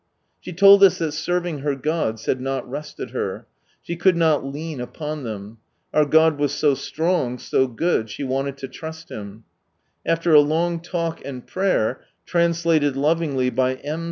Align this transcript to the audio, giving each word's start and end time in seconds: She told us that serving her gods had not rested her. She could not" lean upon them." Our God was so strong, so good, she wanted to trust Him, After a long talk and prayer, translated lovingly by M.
She 0.39 0.51
told 0.51 0.81
us 0.83 0.97
that 0.97 1.11
serving 1.11 1.59
her 1.59 1.75
gods 1.75 2.25
had 2.25 2.41
not 2.41 2.67
rested 2.67 3.11
her. 3.11 3.45
She 3.83 3.95
could 3.95 4.17
not" 4.17 4.43
lean 4.51 4.81
upon 4.81 5.21
them." 5.21 5.59
Our 5.93 6.05
God 6.05 6.39
was 6.39 6.51
so 6.55 6.73
strong, 6.73 7.37
so 7.37 7.67
good, 7.67 8.09
she 8.09 8.23
wanted 8.23 8.57
to 8.57 8.67
trust 8.67 9.09
Him, 9.11 9.43
After 10.03 10.33
a 10.33 10.39
long 10.41 10.79
talk 10.79 11.23
and 11.23 11.45
prayer, 11.45 12.01
translated 12.25 12.95
lovingly 12.97 13.51
by 13.51 13.75
M. 13.75 13.99